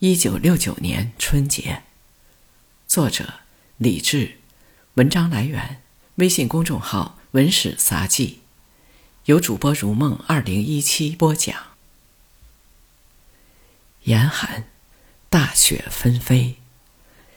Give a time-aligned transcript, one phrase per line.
[0.00, 1.82] 一九六九年春节，
[2.86, 3.40] 作者
[3.78, 4.36] 李志，
[4.96, 5.80] 文章来源
[6.16, 8.40] 微信公众号“文史杂记”，
[9.24, 11.68] 由主播如梦二零一七播讲。
[14.02, 14.68] 严寒，
[15.30, 16.56] 大雪纷飞，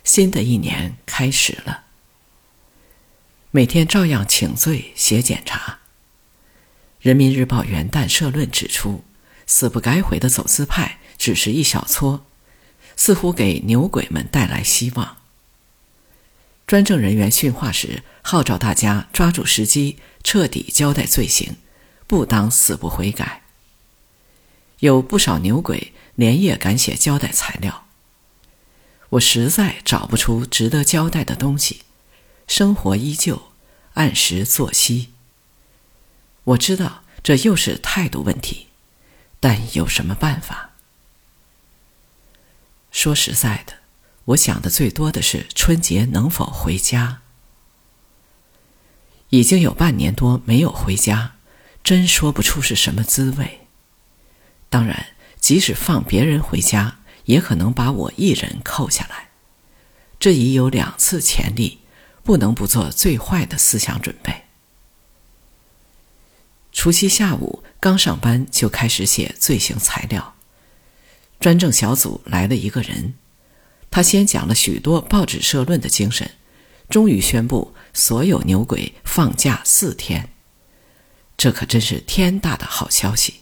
[0.03, 1.85] 新的一年开始了。
[3.51, 5.79] 每天照样请罪写检查。
[6.99, 9.05] 人民日报元旦社论指出，
[9.47, 12.25] 死不改悔的走资派只是一小撮。
[12.99, 15.15] 似乎给牛鬼们带来希望。
[16.67, 21.55] 专政人员训话时号召大家抓住时机，彻底交代罪行，
[22.07, 23.43] 不当死不悔改。
[24.79, 27.85] 有不少牛鬼连夜赶写交代材料。
[29.11, 31.83] 我实在找不出值得交代的东西，
[32.47, 33.43] 生活依旧，
[33.93, 35.13] 按时作息。
[36.43, 38.67] 我知道这又是态度问题，
[39.39, 40.68] 但有什么办法？
[42.91, 43.73] 说实在的，
[44.25, 47.21] 我想的最多的是春节能否回家。
[49.29, 51.35] 已经有半年多没有回家，
[51.83, 53.67] 真说不出是什么滋味。
[54.69, 55.07] 当然，
[55.39, 59.29] 即使放别人回家，也可能把我一人扣下来。
[60.19, 61.79] 这已有两次潜力，
[62.23, 64.45] 不能不做最坏的思想准备。
[66.71, 70.35] 除夕下午刚上班，就开始写罪行材料。
[71.39, 73.13] 专政小组来了一个人，
[73.89, 76.31] 他先讲了许多报纸社论的精神，
[76.89, 80.29] 终于宣布所有牛鬼放假四天。
[81.37, 83.35] 这可真是天大的好消息！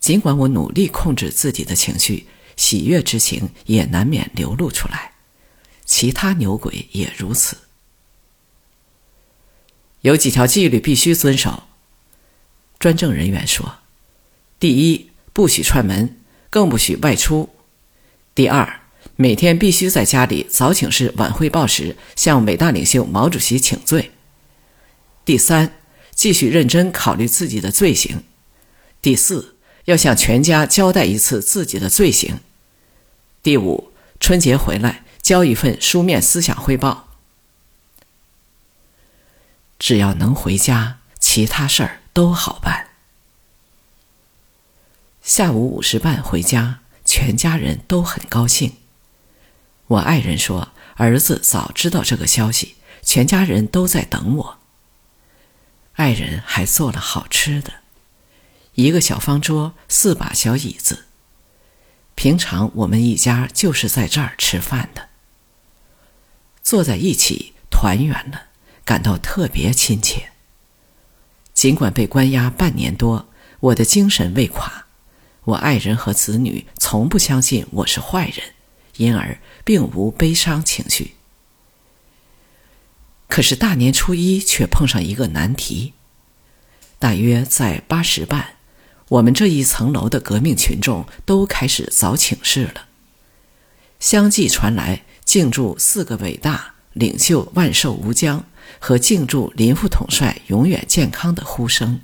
[0.00, 5.12] 尽管我努力控制自己的情绪，喜悦之情也难免流露出来。
[5.84, 7.58] 其他牛鬼也如此。
[10.00, 11.64] 有几条纪律必须遵守。
[12.78, 13.80] 专政人员说
[14.58, 16.16] ：“第一，不许串门。”
[16.52, 17.48] 更不许外出。
[18.34, 18.80] 第二，
[19.16, 24.10] 每天必须在家里早请示、晚汇报时，向伟大领袖毛主席请罪。
[25.24, 25.72] 第三，
[26.14, 28.24] 继续认真考虑自己的罪行。
[29.00, 32.40] 第四，要向全家交代一次自己的罪行。
[33.42, 37.08] 第五，春节回来交一份书面思想汇报。
[39.78, 42.91] 只要能回家，其他事儿都好办。
[45.22, 48.72] 下午五时半回家，全家人都很高兴。
[49.86, 54.58] 我爱人说，儿子早知道这个消息，全家人都在等我。
[55.92, 57.72] 爱人还做了好吃的，
[58.74, 61.04] 一个小方桌，四把小椅子。
[62.16, 65.10] 平常我们一家就是在这儿吃饭的，
[66.64, 68.46] 坐在一起团圆了，
[68.84, 70.32] 感到特别亲切。
[71.54, 73.28] 尽管被关押半年多，
[73.60, 74.86] 我的精神未垮。
[75.44, 78.54] 我爱人和子女从不相信我是坏人，
[78.96, 81.14] 因而并无悲伤情绪。
[83.26, 85.94] 可是大年初一却碰上一个难题。
[87.00, 88.54] 大约在八时半，
[89.08, 92.86] 我们这一层楼的革命群众都开始早请示了，
[93.98, 98.44] 相继传来“敬祝四个伟大领袖万寿无疆”
[98.78, 102.00] 和“敬祝林副统帅永远健康”的呼声。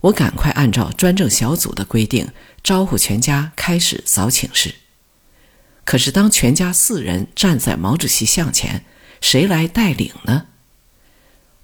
[0.00, 2.28] 我赶快按照专政小组的规定
[2.62, 4.74] 招呼全家开始早请示。
[5.84, 8.84] 可是当全家四人站在毛主席像前，
[9.20, 10.46] 谁来带领呢？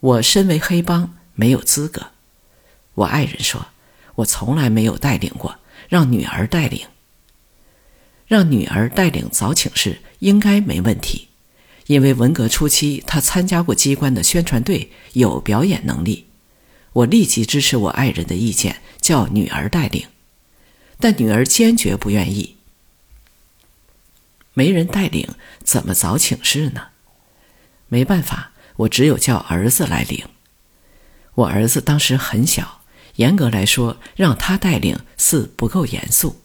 [0.00, 2.09] 我身为黑帮，没有资格。
[2.95, 3.69] 我爱人说
[4.17, 5.59] ：“我从来没有带领过，
[5.89, 6.87] 让女儿带领。
[8.27, 11.28] 让女儿带领早请示应该没问题，
[11.87, 16.27] 因为文革初期她参加过机关的宣传队，有表演能力。”
[16.94, 20.09] 我立即支持我爱人的意见，叫女儿带领，
[20.99, 22.56] 但女儿坚决不愿意。
[24.53, 25.28] 没人带领，
[25.65, 26.88] 怎么早请示呢？
[27.88, 30.27] 没办法，我只有叫儿子来领。
[31.34, 32.83] 我儿子当时很小，
[33.16, 36.41] 严格来说，让他带领似不够严肃。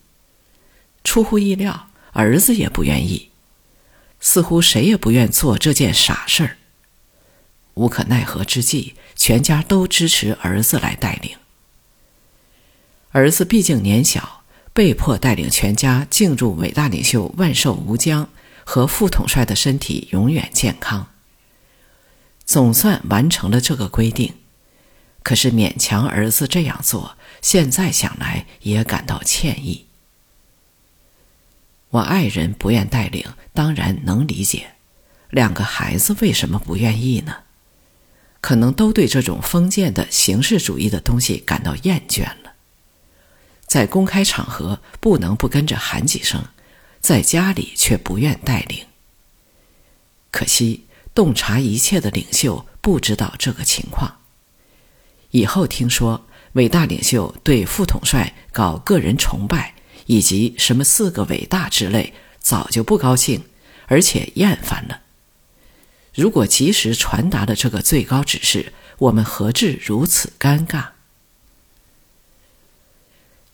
[1.04, 3.30] 出乎意料，儿子也不愿意，
[4.20, 6.58] 似乎谁也不愿做这件傻事儿。
[7.80, 11.38] 无可奈何之际，全家都支持儿子来带领。
[13.12, 14.44] 儿子毕竟年小，
[14.74, 18.28] 被迫带领全家敬祝伟大领袖万寿无疆
[18.66, 21.08] 和副统帅的身体永远健康。
[22.44, 24.34] 总算完成了这个规定，
[25.24, 29.86] 可是勉强儿子这样做，现在想来也感到歉意。
[31.92, 34.72] 我爱人不愿带领，当然能理解。
[35.30, 37.38] 两个孩子为什么不愿意呢？
[38.42, 42.54] 可能都对这种封建的形式主义的东西感到厌倦了。
[43.66, 46.44] 在公开场合不能不跟着喊几声，
[47.00, 48.86] 在家里却不愿带领。
[50.32, 54.18] 可惜洞察一切的领袖不知道这个情况。
[55.32, 59.76] 以后听说伟大领袖对副统帅搞个人崇拜，
[60.08, 63.44] 以及什么四个伟大之类，早就不高兴，
[63.86, 65.02] 而且厌烦了。
[66.14, 70.90] 如果及时传达了这个最高指示，我们何至如此尴尬？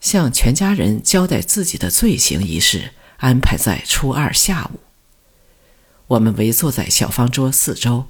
[0.00, 4.80] 向全家人交代自己的罪行一事安排在初二下午。
[6.08, 8.06] 我们围坐在小方桌四周，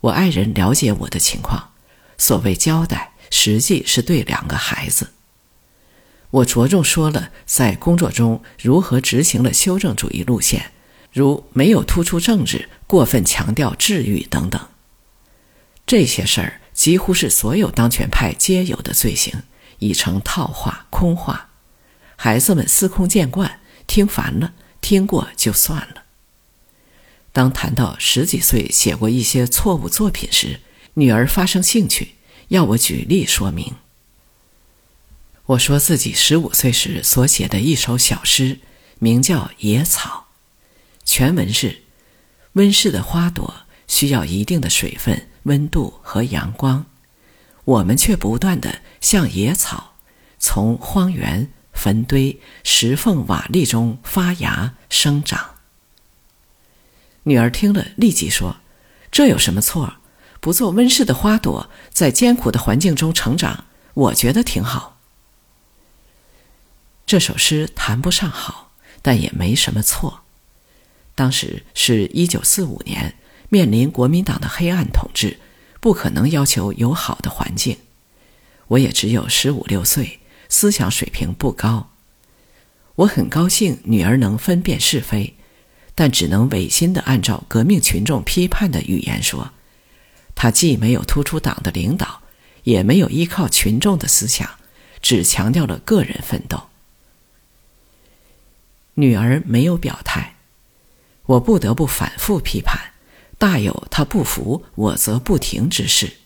[0.00, 1.72] 我爱人了解我的情况。
[2.16, 5.10] 所谓交代，实际是对两个孩子。
[6.30, 10.72] 我着重说了在工作中如何执行了修正主义路线，
[11.14, 14.60] 如没有突出政治，过分强调治愈等等。
[15.86, 19.44] 这些事儿几乎是所有当权派皆有的罪行，
[19.78, 21.50] 已成套话空话。
[22.16, 26.02] 孩子们司空见惯，听烦了，听过就算了。
[27.32, 30.60] 当谈到十几岁写过一些错误作品时，
[30.94, 32.16] 女儿发生兴趣，
[32.48, 33.74] 要我举例说明。
[35.46, 38.58] 我说自己十五岁时所写的一首小诗，
[38.98, 40.23] 名叫《野草》，
[41.04, 41.82] 全文是：
[42.54, 43.54] 温室的花朵
[43.86, 46.86] 需要一定的水分、温度和阳光，
[47.64, 49.94] 我们却不断的像野草，
[50.38, 55.56] 从荒原、坟堆、石缝、瓦砾中发芽生长。
[57.24, 58.56] 女儿听了，立即说
[59.10, 59.94] ：“这有什么错？”
[60.40, 63.64] 不做温室的花朵，在艰苦的环境中成长，
[63.94, 65.00] 我觉得挺好。
[67.06, 70.23] 这首诗谈不上好，但也没什么错。
[71.14, 73.14] 当时是一九四五年，
[73.48, 75.38] 面临国民党的黑暗统治，
[75.80, 77.76] 不可能要求有好的环境。
[78.68, 81.90] 我也只有十五六岁，思想水平不高。
[82.96, 85.34] 我很高兴女儿能分辨是非，
[85.94, 89.52] 但只能违心的按照革命群众批判的语言说。
[90.34, 92.22] 她既没有突出党的领导，
[92.64, 94.48] 也没有依靠群众的思想，
[95.00, 96.68] 只强调了个人奋斗。
[98.94, 100.33] 女儿没有表态，
[101.26, 102.92] 我不得不反复批判，
[103.38, 106.18] 大有他不服我则不停之势。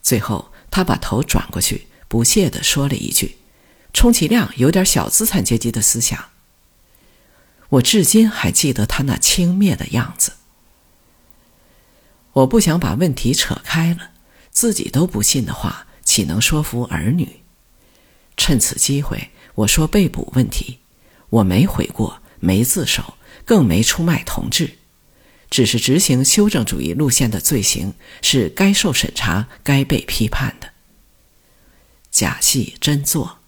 [0.00, 3.36] 最后，他把头转过去，不屑地说了一句
[3.92, 6.22] ：“充其量有点小资产阶级的思想。”
[7.70, 10.32] 我至今还记得他那轻蔑的样子。
[12.32, 14.10] 我不想把问题扯开了，
[14.50, 17.40] 自己都不信的话，岂能说服儿女？
[18.36, 20.80] 趁此机会，我说被捕问题，
[21.30, 24.78] 我没悔过，没自首，更没出卖同志，
[25.50, 30.70] 只是执行修正主义路线的罪行是该受审查、该被批判的。
[32.10, 33.38] 假戏真做，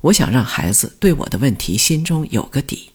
[0.00, 2.90] 我想让孩子对我的问题心中有个底。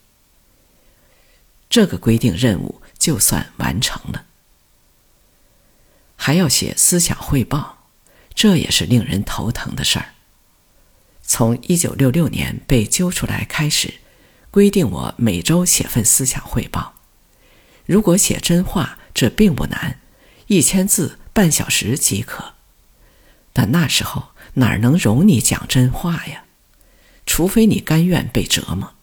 [1.70, 4.26] 这个规定任务就算完成了。
[6.16, 7.86] 还要写思想汇报，
[8.34, 10.14] 这也是令人头疼的事儿。
[11.22, 13.94] 从一九六六年被揪出来开始，
[14.52, 16.96] 规定我每周写份思想汇报。
[17.86, 20.00] 如果写真话，这并不难，
[20.48, 22.54] 一千字半小时即可。
[23.54, 26.46] 但那时候哪能容你讲真话呀？
[27.26, 28.94] 除非你甘愿被折磨。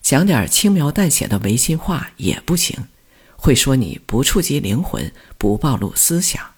[0.00, 2.88] 讲点轻描淡写的违心话也不行。
[3.36, 6.52] 会说你不触及灵魂，不暴露思想。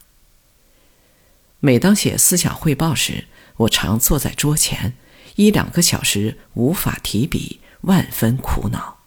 [1.59, 3.26] 每当写思想汇报时，
[3.57, 4.97] 我常坐在桌前，
[5.37, 8.99] 一两个小时无法提笔，万分苦恼。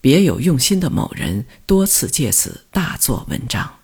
[0.00, 3.78] 别有用心的某人多次借此大做文章。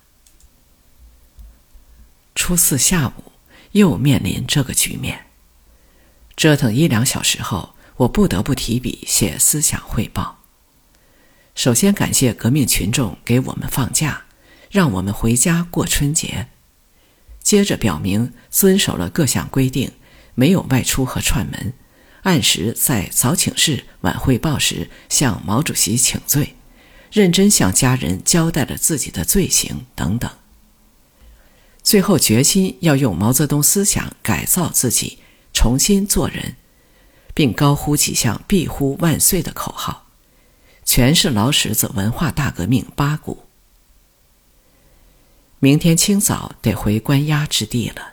[2.35, 3.33] 初四下午
[3.73, 5.27] 又面临这个局面，
[6.37, 10.39] 折腾一两小时后，我不得不提笔写思想汇报。
[11.55, 14.25] 首先感谢革命群众给我们放假，
[14.71, 16.49] 让我们回家过春节。
[17.43, 19.93] 接着表明遵守了各项规定，
[20.35, 21.73] 没有外出和串门，
[22.23, 26.57] 按时在早请示、晚汇报时向毛主席请罪，
[27.11, 30.31] 认真向家人交代了自己的罪行等等。
[31.83, 35.19] 最后决心要用毛泽东思想改造自己，
[35.53, 36.57] 重新做人，
[37.35, 40.07] 并高呼几项“必呼万岁”的口号。
[40.85, 43.45] 全是老石子文化大革命八股。
[45.61, 48.12] 明天清早得回关押之地了，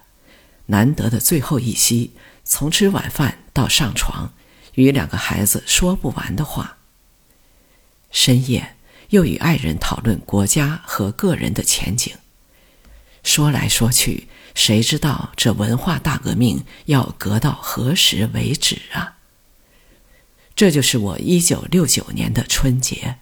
[0.69, 4.33] 难得的最后一息，从吃晚饭到上床，
[4.75, 6.77] 与两个孩子说不完的话。
[8.11, 8.75] 深夜
[9.09, 12.15] 又与爱人讨论国家和个人的前景，
[13.23, 19.17] 说来说去，谁知道这文化大革命要革到何时为止啊？
[20.55, 23.17] 这就是我一九六九年的春节。